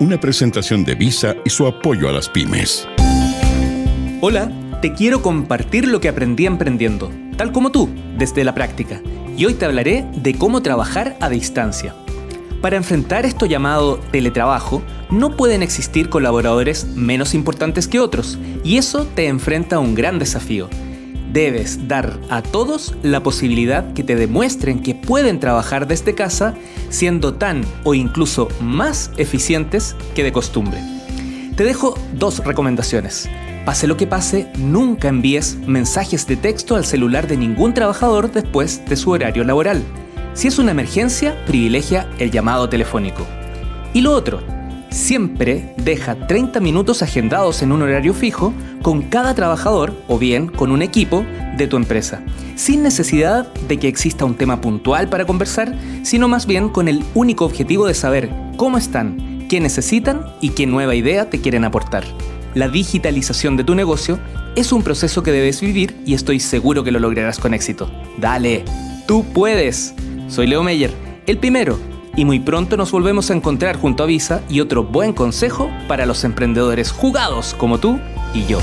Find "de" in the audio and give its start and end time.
0.84-0.94, 10.14-10.34, 30.22-30.32, 36.26-36.36, 37.26-37.36, 38.88-38.96, 51.56-51.66, 53.68-53.78, 57.86-57.94, 63.56-63.64